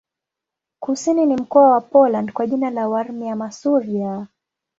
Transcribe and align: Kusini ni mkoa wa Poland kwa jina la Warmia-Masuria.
Kusini 0.79 1.25
ni 1.25 1.35
mkoa 1.35 1.71
wa 1.73 1.81
Poland 1.81 2.31
kwa 2.33 2.47
jina 2.47 2.69
la 2.69 2.87
Warmia-Masuria. 2.87 4.27